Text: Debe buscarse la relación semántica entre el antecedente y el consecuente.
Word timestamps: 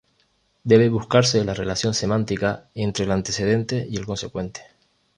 Debe 0.63 0.89
buscarse 0.89 1.45
la 1.45 1.53
relación 1.53 1.93
semántica 1.93 2.71
entre 2.73 3.03
el 3.05 3.11
antecedente 3.11 3.85
y 3.87 3.97
el 3.97 4.07
consecuente. 4.07 4.61